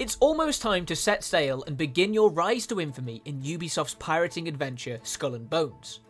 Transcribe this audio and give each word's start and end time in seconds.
It's 0.00 0.16
almost 0.18 0.62
time 0.62 0.86
to 0.86 0.96
set 0.96 1.22
sail 1.22 1.62
and 1.66 1.76
begin 1.76 2.14
your 2.14 2.30
rise 2.30 2.66
to 2.68 2.80
infamy 2.80 3.20
in 3.26 3.42
Ubisoft's 3.42 3.96
pirating 3.96 4.48
adventure 4.48 4.98
Skull 5.02 5.34
and 5.34 5.50
Bones. 5.50 6.00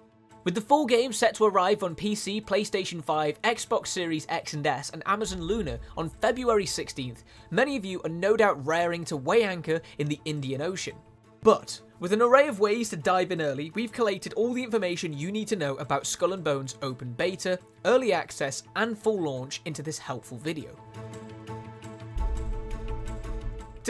With 0.44 0.54
the 0.54 0.60
full 0.60 0.86
game 0.86 1.12
set 1.12 1.34
to 1.34 1.46
arrive 1.46 1.82
on 1.82 1.96
PC, 1.96 2.44
PlayStation 2.44 3.02
5, 3.02 3.42
Xbox 3.42 3.88
Series 3.88 4.28
X 4.28 4.52
and 4.52 4.64
S, 4.64 4.90
and 4.90 5.02
Amazon 5.06 5.40
Luna 5.40 5.80
on 5.96 6.08
February 6.08 6.66
16th, 6.66 7.24
many 7.50 7.76
of 7.76 7.84
you 7.84 8.00
are 8.04 8.08
no 8.08 8.36
doubt 8.36 8.64
raring 8.64 9.04
to 9.06 9.16
weigh 9.16 9.42
anchor 9.42 9.80
in 9.98 10.06
the 10.06 10.20
Indian 10.24 10.62
Ocean. 10.62 10.94
But, 11.42 11.80
with 11.98 12.12
an 12.12 12.22
array 12.22 12.46
of 12.46 12.60
ways 12.60 12.90
to 12.90 12.96
dive 12.96 13.32
in 13.32 13.42
early, 13.42 13.72
we've 13.74 13.90
collated 13.90 14.34
all 14.34 14.54
the 14.54 14.62
information 14.62 15.12
you 15.12 15.32
need 15.32 15.48
to 15.48 15.56
know 15.56 15.74
about 15.78 16.06
Skull 16.06 16.34
and 16.34 16.44
Bones 16.44 16.76
open 16.80 17.12
beta, 17.14 17.58
early 17.84 18.12
access, 18.12 18.62
and 18.76 18.96
full 18.96 19.20
launch 19.20 19.60
into 19.64 19.82
this 19.82 19.98
helpful 19.98 20.38
video. 20.38 20.76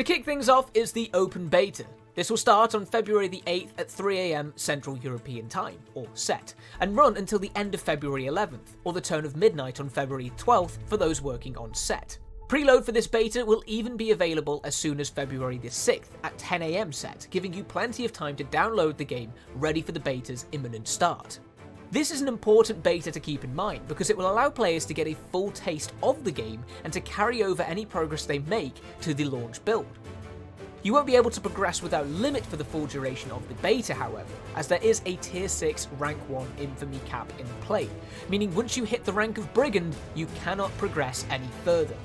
To 0.01 0.05
kick 0.05 0.25
things 0.25 0.49
off 0.49 0.71
is 0.73 0.93
the 0.93 1.11
open 1.13 1.47
beta. 1.47 1.85
This 2.15 2.31
will 2.31 2.39
start 2.39 2.75
on 2.75 2.87
February 2.87 3.29
the 3.29 3.43
8th 3.47 3.73
at 3.77 3.89
3am 3.89 4.59
Central 4.59 4.97
European 4.97 5.47
Time, 5.47 5.77
or 5.93 6.07
CET, 6.15 6.55
and 6.81 6.97
run 6.97 7.19
until 7.19 7.39
the 7.39 7.51
end 7.55 7.75
of 7.75 7.83
February 7.83 8.25
11th, 8.25 8.79
or 8.85 8.95
the 8.95 9.01
turn 9.03 9.27
of 9.27 9.37
midnight 9.37 9.79
on 9.79 9.91
February 9.91 10.33
12th 10.39 10.79
for 10.87 10.97
those 10.97 11.21
working 11.21 11.55
on 11.59 11.75
CET. 11.75 12.17
Preload 12.49 12.83
for 12.83 12.93
this 12.93 13.07
beta 13.07 13.45
will 13.45 13.63
even 13.67 13.99
be 13.99 14.13
available 14.13 14.63
as 14.65 14.75
soon 14.75 15.01
as 15.01 15.11
February 15.11 15.59
the 15.59 15.69
6th 15.69 16.09
at 16.25 16.39
10am 16.39 16.95
CET, 16.95 17.27
giving 17.29 17.53
you 17.53 17.63
plenty 17.63 18.07
of 18.07 18.13
time 18.15 18.37
to 18.37 18.45
download 18.45 18.97
the 18.97 19.05
game 19.05 19.31
ready 19.57 19.83
for 19.83 19.93
the 19.93 20.01
beta's 20.01 20.47
imminent 20.53 20.89
start. 20.89 21.41
This 21.93 22.13
is 22.13 22.21
an 22.21 22.29
important 22.29 22.85
beta 22.85 23.11
to 23.11 23.19
keep 23.19 23.43
in 23.43 23.53
mind 23.53 23.89
because 23.89 24.11
it 24.11 24.17
will 24.17 24.31
allow 24.31 24.49
players 24.49 24.87
to 24.87 24.95
get 24.95 25.09
a 25.09 25.17
full 25.33 25.51
taste 25.51 25.93
of 26.05 26.23
the 26.23 26.31
game 26.31 26.63
and 26.85 26.93
to 26.93 27.01
carry 27.01 27.43
over 27.43 27.65
any 27.65 27.85
progress 27.85 28.25
they 28.25 28.39
make 28.39 28.75
to 29.01 29.13
the 29.13 29.25
launch 29.25 29.65
build. 29.65 29.89
You 30.85 30.93
won't 30.93 31.09
be 31.09 31.17
able 31.17 31.31
to 31.31 31.41
progress 31.41 31.83
without 31.83 32.07
limit 32.07 32.47
for 32.47 32.55
the 32.55 32.65
full 32.65 32.87
duration 32.87 33.33
of 33.33 33.47
the 33.49 33.55
beta, 33.55 33.93
however, 33.93 34.31
as 34.55 34.69
there 34.69 34.81
is 34.81 35.03
a 35.05 35.17
Tier 35.17 35.49
6 35.49 35.89
Rank 35.99 36.19
1 36.29 36.47
Infamy 36.61 37.01
cap 37.07 37.29
in 37.41 37.47
play, 37.63 37.89
meaning 38.29 38.55
once 38.55 38.77
you 38.77 38.85
hit 38.85 39.05
the 39.05 39.13
rank 39.13 39.37
of 39.37 39.53
Brigand, 39.53 39.97
you 40.15 40.29
cannot 40.45 40.71
progress 40.79 41.27
any 41.29 41.49
further. 41.65 41.97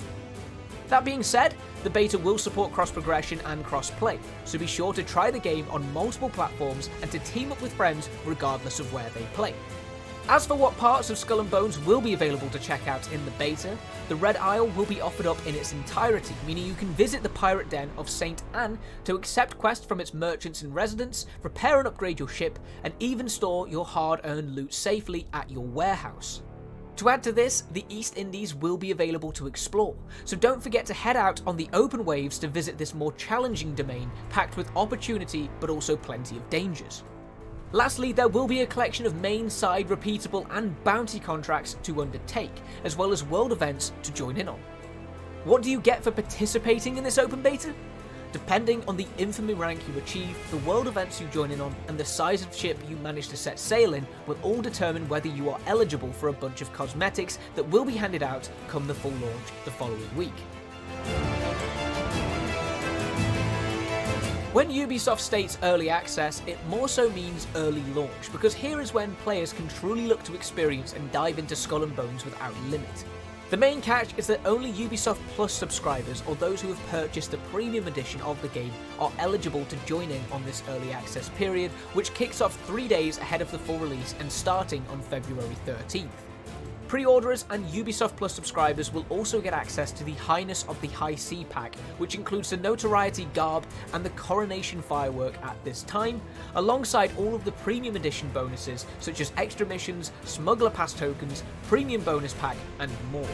That 0.89 1.03
being 1.03 1.23
said, 1.23 1.55
the 1.83 1.89
beta 1.89 2.17
will 2.17 2.37
support 2.37 2.71
cross 2.71 2.91
progression 2.91 3.39
and 3.45 3.63
cross 3.63 3.91
play, 3.91 4.19
so 4.43 4.59
be 4.59 4.67
sure 4.67 4.93
to 4.93 5.03
try 5.03 5.31
the 5.31 5.39
game 5.39 5.65
on 5.69 5.91
multiple 5.93 6.29
platforms 6.29 6.89
and 7.01 7.11
to 7.11 7.19
team 7.19 7.51
up 7.51 7.61
with 7.61 7.73
friends 7.73 8.09
regardless 8.25 8.79
of 8.79 8.91
where 8.93 9.09
they 9.11 9.25
play. 9.33 9.53
As 10.27 10.47
for 10.47 10.55
what 10.55 10.75
parts 10.77 11.11
of 11.11 11.19
Skull 11.19 11.39
and 11.39 11.51
Bones 11.51 11.77
will 11.79 12.01
be 12.01 12.13
available 12.13 12.49
to 12.49 12.57
check 12.57 12.87
out 12.87 13.11
in 13.11 13.23
the 13.25 13.31
beta, 13.31 13.77
the 14.09 14.15
Red 14.15 14.37
Isle 14.37 14.67
will 14.69 14.85
be 14.85 14.99
offered 14.99 15.27
up 15.27 15.37
in 15.45 15.53
its 15.53 15.71
entirety, 15.71 16.33
meaning 16.47 16.65
you 16.65 16.73
can 16.73 16.87
visit 16.89 17.21
the 17.21 17.29
pirate 17.29 17.69
den 17.69 17.91
of 17.95 18.09
St. 18.09 18.41
Anne 18.55 18.79
to 19.03 19.15
accept 19.15 19.59
quests 19.59 19.85
from 19.85 19.99
its 19.99 20.15
merchants 20.15 20.63
and 20.63 20.73
residents, 20.73 21.27
repair 21.43 21.77
and 21.77 21.87
upgrade 21.87 22.17
your 22.17 22.27
ship, 22.27 22.57
and 22.83 22.91
even 22.99 23.29
store 23.29 23.67
your 23.67 23.85
hard 23.85 24.21
earned 24.23 24.55
loot 24.55 24.73
safely 24.73 25.27
at 25.31 25.51
your 25.51 25.63
warehouse. 25.63 26.41
To 26.97 27.09
add 27.09 27.23
to 27.23 27.33
this, 27.33 27.63
the 27.73 27.83
East 27.89 28.17
Indies 28.17 28.55
will 28.55 28.77
be 28.77 28.91
available 28.91 29.31
to 29.33 29.47
explore, 29.47 29.95
so 30.23 30.37
don't 30.37 30.63
forget 30.63 30.85
to 30.85 30.93
head 30.93 31.17
out 31.17 31.41
on 31.45 31.57
the 31.57 31.67
open 31.73 32.05
waves 32.05 32.39
to 32.39 32.47
visit 32.47 32.77
this 32.77 32.93
more 32.93 33.11
challenging 33.13 33.75
domain 33.75 34.09
packed 34.29 34.55
with 34.55 34.71
opportunity 34.77 35.49
but 35.59 35.69
also 35.69 35.97
plenty 35.97 36.37
of 36.37 36.49
dangers. 36.49 37.03
Lastly, 37.73 38.13
there 38.13 38.29
will 38.29 38.47
be 38.47 38.61
a 38.61 38.65
collection 38.65 39.05
of 39.05 39.19
main, 39.19 39.49
side, 39.49 39.89
repeatable, 39.89 40.47
and 40.51 40.81
bounty 40.85 41.19
contracts 41.19 41.75
to 41.83 42.01
undertake, 42.01 42.61
as 42.85 42.95
well 42.95 43.11
as 43.11 43.25
world 43.25 43.51
events 43.51 43.91
to 44.03 44.13
join 44.13 44.37
in 44.37 44.47
on. 44.47 44.59
What 45.43 45.63
do 45.63 45.69
you 45.69 45.81
get 45.81 46.01
for 46.01 46.11
participating 46.11 46.95
in 46.97 47.03
this 47.03 47.17
open 47.17 47.41
beta? 47.41 47.73
Depending 48.35 48.83
on 48.85 48.97
the 48.97 49.07
infamy 49.17 49.53
rank 49.53 49.79
you 49.87 49.97
achieve, 49.97 50.37
the 50.51 50.57
world 50.57 50.89
events 50.89 51.21
you 51.21 51.27
join 51.27 51.51
in 51.51 51.61
on, 51.61 51.73
and 51.87 51.97
the 51.97 52.03
size 52.03 52.45
of 52.45 52.53
ship 52.53 52.77
you 52.89 52.97
manage 52.97 53.29
to 53.29 53.37
set 53.37 53.57
sail 53.57 53.93
in 53.93 54.05
will 54.27 54.37
all 54.43 54.61
determine 54.61 55.07
whether 55.07 55.29
you 55.29 55.49
are 55.49 55.57
eligible 55.67 56.11
for 56.11 56.27
a 56.27 56.33
bunch 56.33 56.59
of 56.59 56.73
cosmetics 56.73 57.39
that 57.55 57.63
will 57.69 57.85
be 57.85 57.93
handed 57.93 58.21
out 58.21 58.49
come 58.67 58.87
the 58.87 58.93
full 58.93 59.11
launch 59.11 59.47
the 59.63 59.71
following 59.71 60.17
week. 60.17 60.37
When 64.51 64.69
Ubisoft 64.69 65.21
states 65.21 65.57
early 65.63 65.89
access, 65.89 66.41
it 66.45 66.57
more 66.67 66.89
so 66.89 67.09
means 67.11 67.47
early 67.55 67.83
launch, 67.93 68.33
because 68.33 68.53
here 68.53 68.81
is 68.81 68.93
when 68.93 69.15
players 69.23 69.53
can 69.53 69.69
truly 69.69 70.07
look 70.07 70.23
to 70.23 70.35
experience 70.35 70.91
and 70.91 71.09
dive 71.13 71.39
into 71.39 71.55
Skull 71.55 71.83
and 71.83 71.95
Bones 71.95 72.25
without 72.25 72.53
limit. 72.63 73.05
The 73.51 73.57
main 73.57 73.79
catch 73.79 74.17
is 74.17 74.25
that 74.27 74.39
only 74.43 74.73
Ubisoft 74.73 75.19
Plus 75.35 75.53
subscribers 75.53 76.23
or 76.25 76.33
those 76.35 76.61
who 76.61 76.69
have 76.69 76.87
purchased 76.87 77.29
the 77.29 77.37
premium 77.51 77.85
edition 77.85 78.19
of 78.21 78.41
the 78.41 78.47
game 78.47 78.71
are 78.99 79.11
eligible 79.19 79.65
to 79.65 79.75
join 79.85 80.09
in 80.09 80.23
on 80.31 80.43
this 80.45 80.63
early 80.69 80.91
access 80.91 81.29
period, 81.29 81.69
which 81.93 82.11
kicks 82.15 82.41
off 82.41 82.59
three 82.65 82.87
days 82.87 83.19
ahead 83.19 83.41
of 83.41 83.51
the 83.51 83.59
full 83.59 83.77
release 83.77 84.15
and 84.19 84.31
starting 84.31 84.83
on 84.89 84.99
February 84.99 85.55
13th. 85.67 86.07
Pre-orderers 86.95 87.43
and 87.49 87.65
Ubisoft 87.65 88.15
Plus 88.15 88.33
subscribers 88.33 88.93
will 88.93 89.05
also 89.09 89.41
get 89.41 89.51
access 89.51 89.91
to 89.91 90.05
the 90.05 90.13
Highness 90.13 90.63
of 90.69 90.79
the 90.79 90.87
High 90.87 91.15
Sea 91.15 91.45
pack, 91.49 91.75
which 91.97 92.15
includes 92.15 92.51
the 92.51 92.55
Notoriety 92.55 93.27
Garb 93.33 93.65
and 93.91 94.05
the 94.05 94.11
Coronation 94.11 94.81
Firework 94.81 95.37
at 95.43 95.61
this 95.65 95.83
time, 95.83 96.21
alongside 96.55 97.11
all 97.17 97.35
of 97.35 97.43
the 97.43 97.51
Premium 97.51 97.97
Edition 97.97 98.29
bonuses 98.29 98.85
such 99.01 99.19
as 99.19 99.33
extra 99.35 99.65
missions, 99.65 100.13
Smuggler 100.23 100.69
Pass 100.69 100.93
tokens, 100.93 101.43
Premium 101.67 102.01
Bonus 102.01 102.33
Pack, 102.35 102.55
and 102.79 102.89
more. 103.11 103.27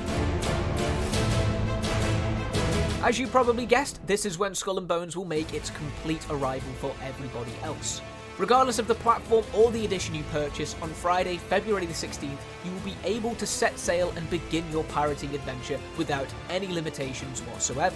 As 3.03 3.19
you 3.19 3.27
probably 3.27 3.67
guessed, 3.67 3.99
this 4.07 4.25
is 4.25 4.39
when 4.39 4.55
Skull 4.55 4.79
and 4.79 4.87
Bones 4.87 5.15
will 5.15 5.25
make 5.25 5.53
its 5.53 5.69
complete 5.69 6.25
arrival 6.31 6.73
for 6.79 6.95
everybody 7.03 7.53
else. 7.61 8.01
Regardless 8.41 8.79
of 8.79 8.87
the 8.87 8.95
platform 8.95 9.45
or 9.53 9.69
the 9.69 9.85
edition 9.85 10.15
you 10.15 10.23
purchase, 10.31 10.75
on 10.81 10.89
Friday, 10.89 11.37
February 11.37 11.85
the 11.85 11.93
16th, 11.93 12.39
you 12.65 12.71
will 12.71 12.79
be 12.79 12.95
able 13.03 13.35
to 13.35 13.45
set 13.45 13.77
sail 13.77 14.11
and 14.15 14.27
begin 14.31 14.65
your 14.71 14.83
pirating 14.85 15.35
adventure 15.35 15.79
without 15.95 16.25
any 16.49 16.65
limitations 16.65 17.41
whatsoever. 17.41 17.95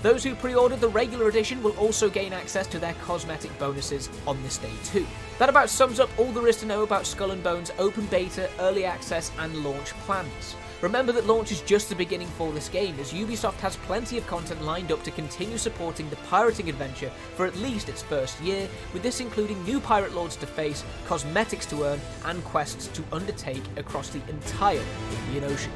Those 0.00 0.22
who 0.22 0.36
pre-ordered 0.36 0.80
the 0.80 0.88
regular 0.88 1.28
edition 1.28 1.60
will 1.62 1.76
also 1.76 2.08
gain 2.08 2.32
access 2.32 2.68
to 2.68 2.78
their 2.78 2.94
cosmetic 3.04 3.56
bonuses 3.58 4.08
on 4.28 4.40
this 4.42 4.58
day 4.58 4.70
too. 4.84 5.06
That 5.38 5.48
about 5.48 5.70
sums 5.70 5.98
up 5.98 6.10
all 6.18 6.30
there 6.30 6.46
is 6.46 6.58
to 6.58 6.66
know 6.66 6.84
about 6.84 7.06
Skull 7.06 7.32
and 7.32 7.42
Bones 7.42 7.72
open 7.78 8.06
beta, 8.06 8.48
early 8.60 8.84
access 8.84 9.32
and 9.38 9.64
launch 9.64 9.90
plans. 10.06 10.54
Remember 10.80 11.10
that 11.10 11.26
launch 11.26 11.50
is 11.50 11.62
just 11.62 11.88
the 11.88 11.96
beginning 11.96 12.28
for 12.28 12.52
this 12.52 12.68
game, 12.68 12.94
as 13.00 13.12
Ubisoft 13.12 13.54
has 13.54 13.74
plenty 13.74 14.16
of 14.16 14.26
content 14.28 14.62
lined 14.62 14.92
up 14.92 15.02
to 15.02 15.10
continue 15.10 15.58
supporting 15.58 16.08
the 16.08 16.16
pirating 16.30 16.68
adventure 16.68 17.10
for 17.34 17.46
at 17.46 17.56
least 17.56 17.88
its 17.88 18.02
first 18.02 18.40
year, 18.40 18.68
with 18.92 19.02
this 19.02 19.18
including 19.18 19.60
new 19.64 19.80
pirate 19.80 20.14
lords 20.14 20.36
to 20.36 20.46
face, 20.46 20.84
cosmetics 21.06 21.66
to 21.66 21.82
earn, 21.82 22.00
and 22.26 22.44
quests 22.44 22.86
to 22.88 23.02
undertake 23.10 23.64
across 23.76 24.10
the 24.10 24.22
entire 24.28 24.84
Indian 25.26 25.52
Ocean. 25.52 25.72